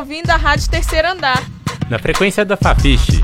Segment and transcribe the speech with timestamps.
[0.00, 1.46] ouvindo a Rádio Terceiro Andar.
[1.90, 3.22] Na frequência da Fafiche.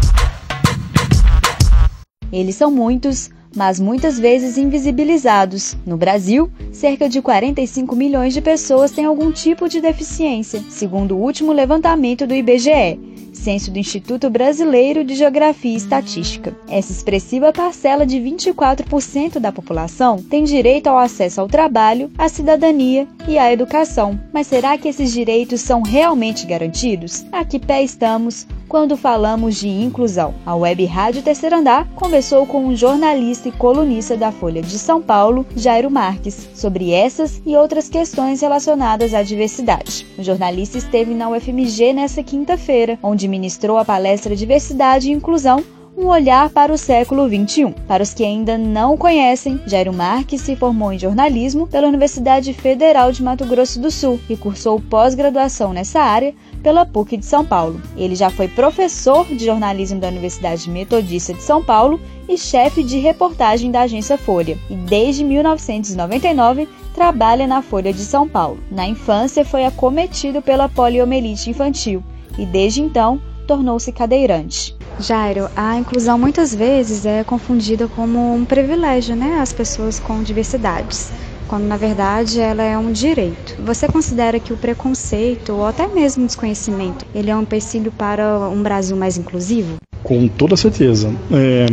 [2.31, 5.75] Eles são muitos, mas muitas vezes invisibilizados.
[5.87, 11.21] No Brasil, cerca de 45 milhões de pessoas têm algum tipo de deficiência, segundo o
[11.21, 16.57] último levantamento do IBGE censo do Instituto Brasileiro de Geografia e Estatística.
[16.69, 23.07] Essa expressiva parcela de 24% da população tem direito ao acesso ao trabalho, à cidadania
[23.29, 24.19] e à educação.
[24.33, 27.25] Mas será que esses direitos são realmente garantidos?
[27.31, 30.35] A que pé estamos quando falamos de inclusão?
[30.45, 35.01] A Web Rádio Terceiro Andar conversou com um jornalista e colunista da Folha de São
[35.01, 40.07] Paulo, Jairo Marques, sobre essas e outras questões relacionadas à diversidade.
[40.19, 45.65] O jornalista esteve na UFMG nesta quinta-feira, onde ministrou a palestra Diversidade e Inclusão
[45.97, 47.75] um olhar para o século XXI.
[47.89, 53.11] Para os que ainda não conhecem, Jairo Marques se formou em jornalismo pela Universidade Federal
[53.11, 56.35] de Mato Grosso do Sul e cursou pós-graduação nessa área
[56.67, 57.81] pela PUC de São Paulo.
[57.97, 62.99] Ele já foi professor de jornalismo da Universidade Metodista de São Paulo e chefe de
[62.99, 68.59] reportagem da agência Folha, e desde 1999 trabalha na Folha de São Paulo.
[68.69, 72.03] Na infância foi acometido pela poliomielite infantil
[72.37, 74.75] e desde então tornou-se cadeirante.
[74.99, 81.13] Jairo, a inclusão muitas vezes é confundida como um privilégio, né, às pessoas com diversidades,
[81.47, 83.57] quando na verdade ela é um direito.
[83.65, 88.39] Você considera que o preconceito ou até mesmo o desconhecimento, ele é um empecilho para
[88.49, 89.77] um Brasil mais inclusivo?
[90.03, 91.13] Com toda certeza.
[91.33, 91.67] É...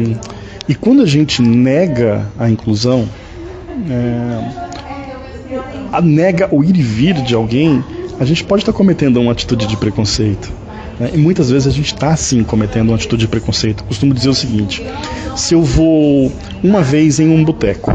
[0.68, 3.08] E quando a gente nega a inclusão,
[3.90, 4.64] é...
[5.92, 7.84] a nega o ir e vir de alguém,
[8.20, 10.52] a gente pode estar cometendo uma atitude de preconceito.
[11.00, 11.12] Né?
[11.14, 13.84] E muitas vezes a gente está sim cometendo uma atitude de preconceito.
[13.84, 14.86] Costumo dizer o seguinte:
[15.36, 16.32] se eu vou
[16.64, 17.92] uma vez em um boteco,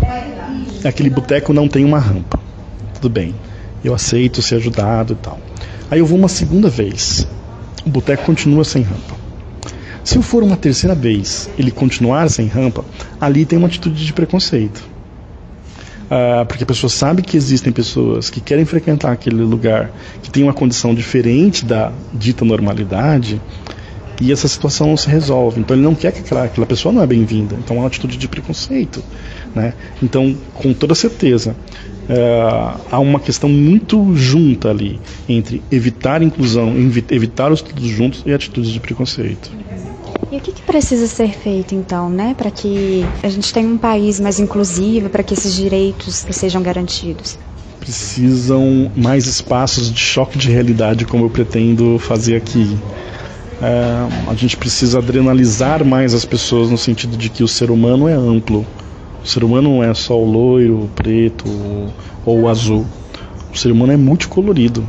[0.85, 2.39] aquele boteco não tem uma rampa,
[2.95, 3.35] tudo bem,
[3.85, 5.39] eu aceito ser ajudado e tal.
[5.91, 7.27] Aí eu vou uma segunda vez,
[7.85, 9.17] o boteco continua sem rampa.
[10.05, 12.85] Se eu for uma terceira vez, ele continuar sem rampa,
[13.21, 14.89] ali tem uma atitude de preconceito.
[16.09, 19.91] Uh, porque a pessoa sabe que existem pessoas que querem frequentar aquele lugar,
[20.23, 23.39] que tem uma condição diferente da dita normalidade,
[24.21, 25.61] e essa situação não se resolve.
[25.61, 27.57] Então ele não quer que aquela, aquela pessoa não é bem-vinda.
[27.63, 29.03] Então é uma atitude de preconceito.
[29.59, 29.75] Né?
[30.01, 31.57] Então, com toda certeza,
[32.09, 36.73] uh, há uma questão muito junta ali entre evitar inclusão,
[37.11, 39.51] evitar os estudos juntos e atitudes de preconceito.
[40.31, 43.79] E o que, que, precisa ser feito então, né, para que a gente tenha um
[43.79, 47.37] país mais inclusivo, para que esses direitos sejam garantidos?
[47.81, 52.79] Precisam mais espaços de choque de realidade, como eu pretendo fazer aqui.
[53.61, 58.07] É, a gente precisa adrenalizar mais as pessoas no sentido de que o ser humano
[58.07, 58.65] é amplo.
[59.29, 61.45] O ser humano não é só o loiro, o preto
[62.25, 62.87] ou o azul.
[63.53, 64.89] O ser humano é multicolorido,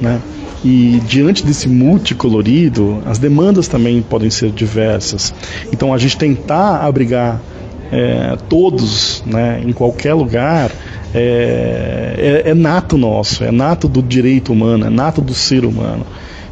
[0.00, 0.20] né?
[0.64, 5.34] E diante desse multicolorido, as demandas também podem ser diversas.
[5.72, 7.42] Então a gente tentar abrigar
[7.90, 10.70] é, todos né, em qualquer lugar
[11.12, 16.06] é, é, é, nato nosso, é nato do direito humano, é nato do ser humano.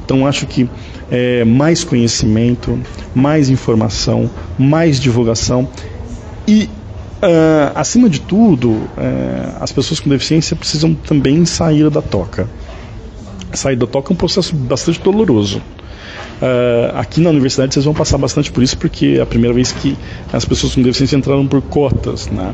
[0.04, 0.68] Então acho que
[1.08, 2.76] é, mais conhecimento,
[3.14, 4.28] mais informação,
[4.58, 5.68] mais divulgação
[6.48, 6.68] e
[7.22, 8.88] Uh, acima de tudo, uh,
[9.60, 12.48] as pessoas com deficiência precisam também sair da toca
[13.56, 15.58] sair da toca é um processo bastante doloroso.
[15.58, 19.70] Uh, aqui na universidade vocês vão passar bastante por isso, porque é a primeira vez
[19.70, 19.96] que
[20.32, 22.28] as pessoas com deficiência entraram por cotas.
[22.28, 22.52] Né?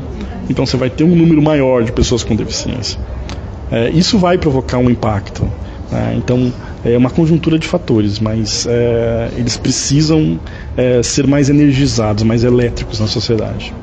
[0.49, 2.99] Então você vai ter um número maior de pessoas com deficiência.
[3.71, 5.49] Uh, isso vai provocar um impacto.
[5.91, 6.15] Né?
[6.17, 6.53] Então
[6.85, 8.69] é uma conjuntura de fatores, mas uh,
[9.37, 10.39] eles precisam
[11.03, 13.73] ser mais energizados, mais elétricos na sociedade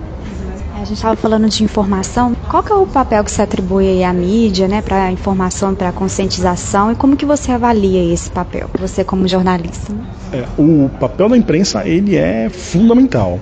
[0.86, 2.34] gente estava falando de informação.
[2.48, 6.92] Qual que é o papel que você atribui à mídia, né, para informação, para conscientização
[6.92, 9.92] e como que você avalia esse papel, você como jornalista?
[10.32, 13.40] É, o papel da imprensa ele é fundamental.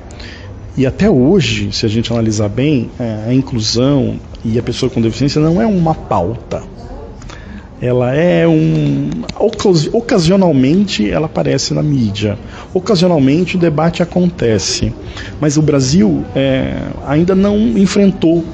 [0.77, 5.01] E até hoje, se a gente analisar bem, é, a inclusão e a pessoa com
[5.01, 6.63] deficiência não é uma pauta
[7.81, 9.11] ela é um
[9.93, 12.39] ocasionalmente ela aparece na mídia.
[12.73, 14.93] Ocasionalmente o debate acontece.
[15.41, 16.77] Mas o Brasil é,
[17.07, 18.45] ainda não enfrentou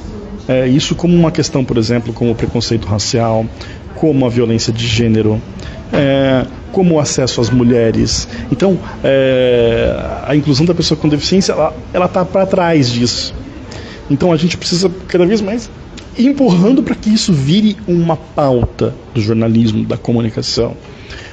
[0.48, 3.46] é, isso como uma questão por exemplo como o preconceito racial
[3.94, 5.40] como a violência de gênero
[5.92, 8.26] é, como o acesso às mulheres.
[8.50, 9.94] Então é,
[10.26, 11.52] a inclusão da pessoa com deficiência
[11.92, 13.34] ela está para trás disso.
[14.10, 15.70] Então a gente precisa cada vez mais
[16.18, 20.76] empurrando para que isso vire uma pauta do jornalismo, da comunicação.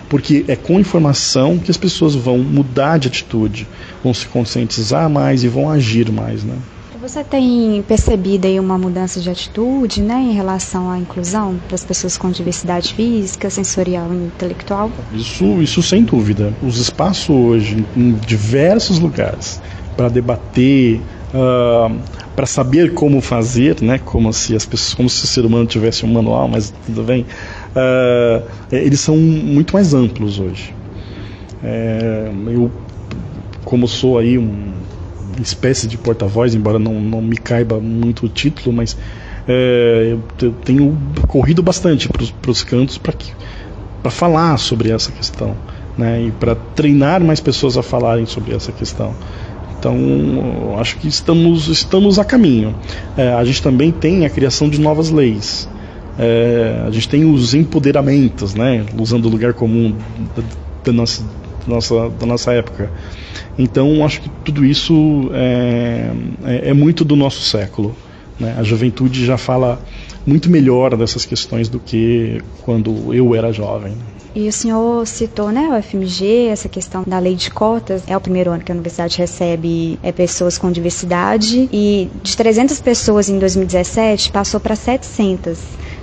[0.10, 3.68] Porque é com informação que as pessoas vão mudar de atitude,
[4.04, 6.56] vão se conscientizar mais e vão agir mais, né?
[7.08, 12.18] Você tem percebido aí uma mudança de atitude né, em relação à inclusão das pessoas
[12.18, 14.92] com diversidade física, sensorial e intelectual?
[15.14, 16.54] Isso, isso sem dúvida.
[16.62, 19.62] Os espaços hoje, em diversos lugares,
[19.96, 21.00] para debater,
[21.34, 21.96] uh,
[22.38, 26.06] para saber como fazer, né, como se as pessoas, como se o ser humano tivesse
[26.06, 27.26] um manual, mas tudo bem,
[27.76, 30.72] uh, eles são muito mais amplos hoje.
[31.64, 32.70] É, eu,
[33.66, 34.72] como sou aí um
[35.42, 38.96] espécie de porta-voz, embora não, não me caiba muito o título, mas
[39.48, 40.96] é, eu tenho
[41.28, 45.56] corrido bastante para os cantos para falar sobre essa questão,
[45.98, 49.16] né, e para treinar mais pessoas a falarem sobre essa questão.
[49.88, 52.76] Então, acho que estamos, estamos a caminho.
[53.16, 55.70] É, a gente também tem a criação de novas leis.
[56.20, 59.96] É, a gente tem os empoderamentos, né, usando o lugar comum
[60.36, 60.44] da,
[60.84, 61.24] da nossa,
[61.66, 62.92] da nossa, da nossa época.
[63.58, 66.12] Então, acho que tudo isso é,
[66.44, 67.96] é, é muito do nosso século.
[68.38, 68.56] Né?
[68.58, 69.82] A juventude já fala
[70.26, 73.94] muito melhor dessas questões do que quando eu era jovem.
[74.40, 78.04] E o senhor citou, né, o FMG, essa questão da lei de cotas.
[78.06, 82.80] É o primeiro ano que a universidade recebe é, pessoas com diversidade e de 300
[82.80, 85.58] pessoas em 2017 passou para 700.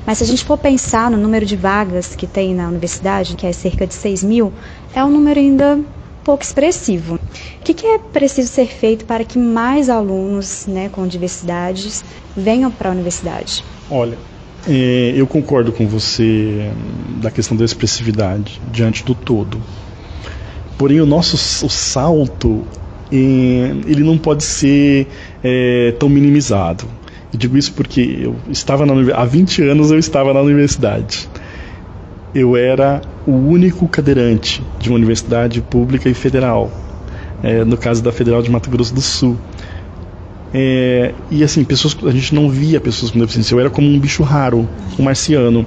[0.04, 3.46] Mas se a gente for pensar no número de vagas que tem na universidade, que
[3.46, 4.52] é cerca de 6 mil,
[4.92, 5.78] é um número ainda
[6.25, 7.14] pouco expressivo.
[7.14, 7.20] O
[7.62, 12.04] que, que, é preciso ser feito para que mais alunos né, com diversidades
[12.36, 13.64] venham para a universidade?
[13.88, 14.19] Olha,
[14.69, 16.70] é, eu concordo com você
[17.20, 19.61] da questão da expressividade diante do todo.
[20.78, 22.64] Porém, o nosso o salto
[23.12, 25.06] é, ele não pode ser
[25.43, 26.84] é, tão minimizado.
[27.32, 31.28] Eu digo isso porque eu estava na, há 20 anos eu estava na universidade
[32.34, 36.70] eu era o único cadeirante de uma universidade pública e federal,
[37.43, 39.38] é, no caso da Federal de Mato Grosso do Sul.
[40.56, 43.98] É, e assim, pessoas, a gente não via pessoas com deficiência, eu era como um
[43.98, 45.66] bicho raro, um marciano.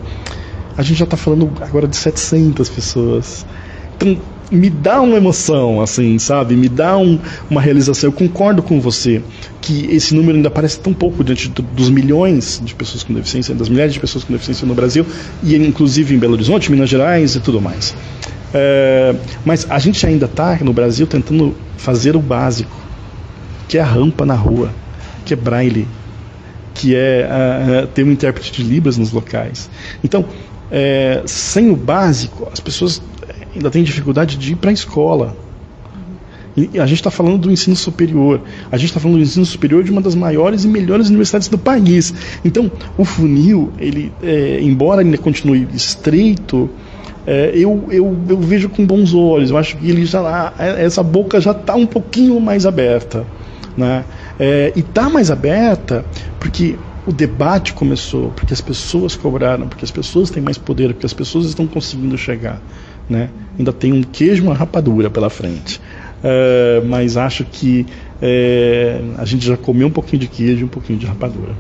[0.78, 3.46] A gente já está falando agora de 700 pessoas.
[3.98, 4.18] Então,
[4.50, 6.56] me dá uma emoção, assim, sabe?
[6.56, 7.20] Me dá um,
[7.50, 8.10] uma realização.
[8.10, 9.22] Eu concordo com você
[9.60, 13.54] que esse número ainda parece tão pouco diante do, dos milhões de pessoas com deficiência,
[13.54, 15.06] das milhares de pessoas com deficiência no Brasil,
[15.44, 17.94] e inclusive em Belo Horizonte, Minas Gerais e tudo mais.
[18.54, 22.78] É, mas a gente ainda está no Brasil tentando fazer o básico,
[23.68, 24.72] que é a rampa na rua,
[25.26, 25.88] que é braille,
[26.74, 27.28] que é
[27.84, 29.70] uh, ter um intérprete de Libras nos locais.
[30.04, 30.26] Então,
[30.72, 33.02] é, sem o básico, as pessoas
[33.56, 35.36] ainda têm dificuldade de ir para a escola.
[36.56, 38.42] E a gente está falando do ensino superior.
[38.72, 41.58] A gente está falando do ensino superior de uma das maiores e melhores universidades do
[41.58, 42.12] país.
[42.44, 46.68] Então, o funil, ele, é, embora ainda continue estreito,
[47.28, 49.52] é, eu, eu, eu vejo com bons olhos.
[49.52, 53.24] Eu acho que ele já essa boca já está um pouquinho mais aberta,
[53.78, 54.04] né?
[54.40, 56.04] É, e está mais aberta
[56.40, 56.76] porque
[57.06, 61.14] o debate começou, porque as pessoas cobraram, porque as pessoas têm mais poder, porque as
[61.14, 62.62] pessoas estão conseguindo chegar.
[63.10, 63.30] Né?
[63.58, 65.80] Ainda tem um queijo uma rapadura pela frente.
[66.18, 67.86] Uh, mas acho que
[68.22, 71.54] uh, a gente já comeu um pouquinho de queijo e um pouquinho de rapadura.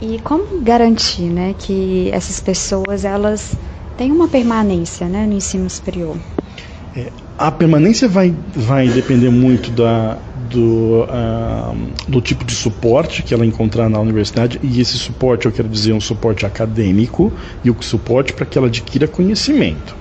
[0.00, 3.56] E como garantir né, que essas pessoas elas
[3.96, 6.16] têm uma permanência né, no ensino superior?
[6.96, 10.18] É, a permanência vai, vai depender muito da,
[10.52, 11.76] do, uh,
[12.06, 15.92] do tipo de suporte que ela encontrar na universidade, e esse suporte, eu quero dizer,
[15.92, 17.32] é um suporte acadêmico
[17.64, 19.96] e o suporte para que ela adquira conhecimento.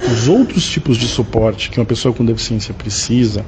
[0.00, 3.44] Os outros tipos de suporte que uma pessoa com deficiência precisa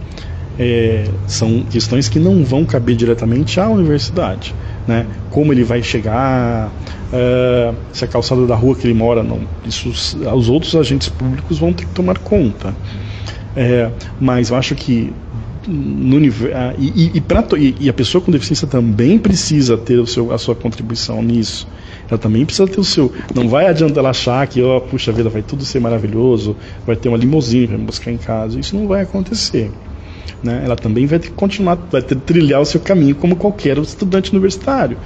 [0.59, 4.55] é, são questões que não vão caber diretamente à universidade.
[4.87, 5.07] Né?
[5.31, 9.89] Como ele vai chegar, uh, se a calçada da rua que ele mora, não, isso
[9.89, 12.75] os outros agentes públicos vão ter que tomar conta.
[13.57, 15.13] É, mas eu acho que
[15.71, 16.21] no, uh,
[16.79, 20.39] e, e, pra, e, e, a pessoa com deficiência também precisa ter o seu, a
[20.39, 21.69] sua contribuição nisso.
[22.09, 23.13] Ela também precisa ter o seu.
[23.35, 26.97] Não vai adiantar ela achar que, ó, oh, puxa vida, vai tudo ser maravilhoso, vai
[26.97, 28.59] ter uma limusine para me buscar em casa.
[28.59, 29.71] Isso não vai acontecer.
[30.43, 30.63] Né?
[30.65, 33.79] Ela também vai ter que continuar, vai ter que trilhar o seu caminho como qualquer
[33.79, 34.99] estudante universitário.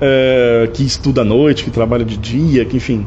[0.00, 3.06] É, que estuda à noite, que trabalha de dia, que enfim.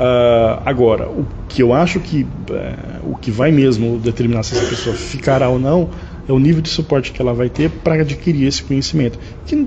[0.00, 4.66] Uh, agora, o que eu acho que é, o que vai mesmo determinar se essa
[4.66, 5.90] pessoa ficará ou não
[6.28, 9.18] é o nível de suporte que ela vai ter para adquirir esse conhecimento.
[9.46, 9.66] Que,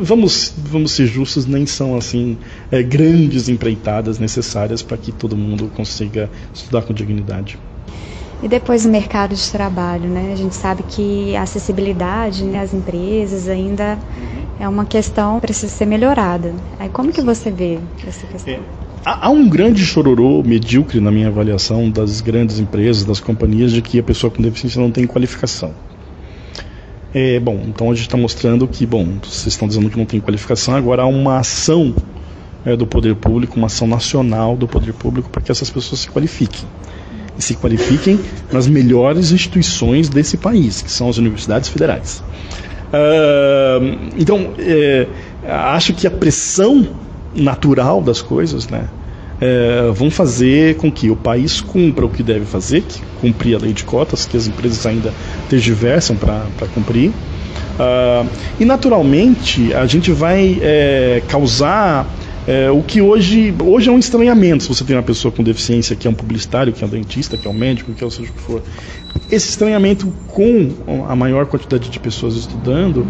[0.00, 2.38] vamos, vamos ser justos, nem são assim
[2.70, 7.58] é, grandes empreitadas necessárias para que todo mundo consiga estudar com dignidade.
[8.42, 10.32] E depois o mercado de trabalho, né?
[10.32, 13.96] A gente sabe que a acessibilidade né, às empresas ainda
[14.58, 16.52] é uma questão que precisa ser melhorada.
[16.78, 18.54] Aí como que você vê essa questão?
[18.54, 18.60] É.
[19.04, 23.98] Há um grande chororô medíocre na minha avaliação das grandes empresas, das companhias, de que
[23.98, 25.74] a pessoa com deficiência não tem qualificação.
[27.12, 30.20] É, bom, então a gente está mostrando que, bom, vocês estão dizendo que não tem
[30.20, 31.92] qualificação, agora há uma ação
[32.64, 36.08] é, do poder público, uma ação nacional do poder público para que essas pessoas se
[36.08, 36.64] qualifiquem.
[37.36, 38.20] E se qualifiquem
[38.52, 42.22] nas melhores instituições desse país, que são as universidades federais.
[42.92, 45.08] Uh, então, é,
[45.44, 46.86] acho que a pressão
[47.34, 48.88] natural das coisas, né,
[49.40, 53.58] é, vão fazer com que o país cumpra o que deve fazer, que cumprir a
[53.58, 55.12] lei de cotas, que as empresas ainda
[55.48, 57.10] tergiversam para cumprir.
[57.72, 58.28] Uh,
[58.60, 62.06] e naturalmente a gente vai é, causar
[62.46, 65.94] é, o que hoje, hoje é um estranhamento se você tem uma pessoa com deficiência
[65.94, 68.10] que é um publicitário, que é um dentista, que é um médico, que é o
[68.10, 68.62] seja o que for.
[69.30, 70.70] Esse estranhamento com
[71.08, 73.06] a maior quantidade de pessoas estudando,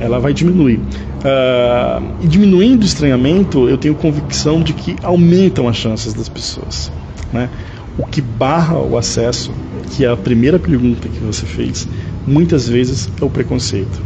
[0.00, 0.78] ela vai diminuir.
[0.78, 6.90] Uh, e diminuindo o estranhamento, eu tenho convicção de que aumentam as chances das pessoas.
[7.32, 7.50] Né?
[7.98, 9.52] O que barra o acesso,
[9.90, 11.86] que é a primeira pergunta que você fez,
[12.26, 14.00] muitas vezes é o preconceito.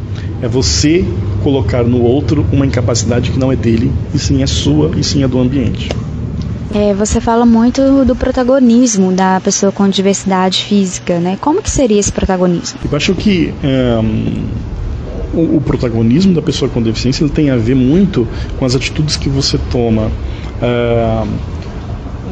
[0.44, 1.02] É você
[1.42, 5.22] colocar no outro uma incapacidade que não é dele, e sim é sua, e sim
[5.22, 5.88] é do ambiente.
[6.74, 11.38] É, você fala muito do protagonismo da pessoa com diversidade física, né?
[11.40, 12.78] Como que seria esse protagonismo?
[12.84, 13.98] Eu acho que é,
[15.32, 19.30] o, o, protagonismo da pessoa com deficiência tem a ver muito com as atitudes que
[19.30, 20.12] você toma.
[20.60, 21.24] É,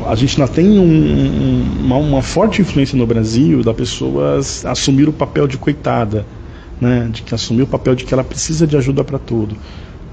[0.06, 5.08] a gente ainda tem um, um, uma, uma, forte influência no Brasil da pessoa assumir
[5.08, 6.26] o papel de coitada,
[6.82, 7.08] né?
[7.12, 9.56] de que assumir o papel de que ela precisa de ajuda para tudo.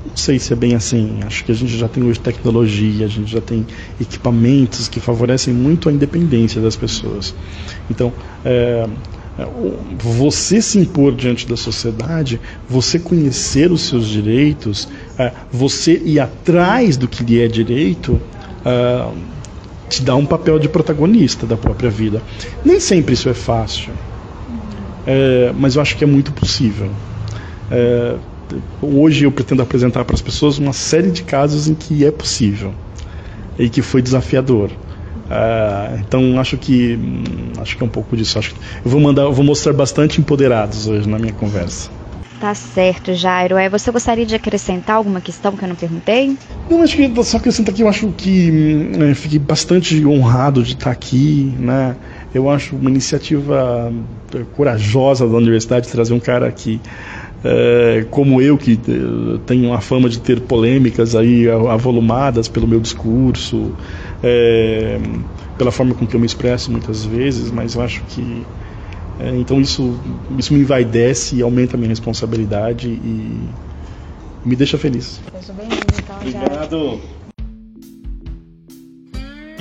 [0.05, 1.19] Não sei se é bem assim.
[1.25, 3.65] Acho que a gente já tem hoje tecnologia, a gente já tem
[3.99, 7.33] equipamentos que favorecem muito a independência das pessoas.
[7.89, 8.13] Então,
[8.45, 8.87] é,
[9.37, 9.47] é
[9.97, 16.97] você se impor diante da sociedade, você conhecer os seus direitos, é, você ir atrás
[16.97, 18.21] do que lhe é direito,
[18.63, 19.07] é,
[19.89, 22.21] te dá um papel de protagonista da própria vida.
[22.63, 23.91] Nem sempre isso é fácil,
[25.11, 26.91] é, mas eu acho que é muito possível.
[27.71, 28.15] É,
[28.79, 32.75] hoje eu pretendo apresentar para as pessoas uma série de casos em que é possível
[33.57, 34.69] e que foi desafiador.
[34.69, 38.37] Uh, então acho que hum, acho que é um pouco disso.
[38.37, 41.89] Acho que eu vou mandar, eu vou mostrar bastante empoderados hoje na minha conversa.
[42.39, 43.57] Tá certo, Jairo.
[43.57, 46.37] É, você gostaria de acrescentar alguma questão que eu não perguntei?
[46.69, 48.51] Não, acho que só acrescentar que eu acho que
[48.95, 51.95] hum, é, fiquei bastante honrado de estar aqui, né?
[52.33, 53.91] Eu acho uma iniciativa
[54.35, 56.79] é, corajosa da universidade trazer um cara que
[57.43, 62.79] é, como eu que é, tenho a fama de ter polêmicas aí avolumadas pelo meu
[62.79, 63.71] discurso,
[64.23, 64.99] é,
[65.57, 68.45] pela forma com que eu me expresso muitas vezes, mas eu acho que
[69.19, 69.99] é, então isso,
[70.37, 73.49] isso me envaidece e aumenta a minha responsabilidade e
[74.45, 75.19] me deixa feliz.
[75.37, 77.18] Seja bem-vindo, então, Obrigado.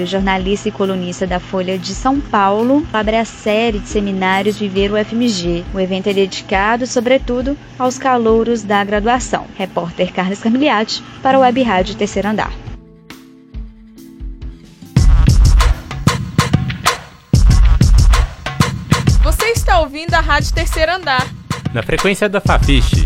[0.01, 4.93] O jornalista e colunista da Folha de São Paulo abre a série de seminários Viver
[4.93, 5.65] o FMG.
[5.75, 9.47] O evento é dedicado, sobretudo, aos calouros da graduação.
[9.57, 12.53] Repórter Carlos Camiliati para o Web Rádio Terceiro Andar.
[19.25, 21.27] Você está ouvindo a Rádio Terceiro Andar.
[21.75, 23.05] Na frequência da Fafiche